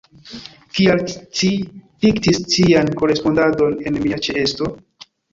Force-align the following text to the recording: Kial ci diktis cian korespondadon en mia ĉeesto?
Kial 0.77 1.01
ci 1.41 1.49
diktis 2.05 2.39
cian 2.53 2.89
korespondadon 3.01 3.75
en 3.91 3.99
mia 4.07 4.19
ĉeesto? 4.29 4.71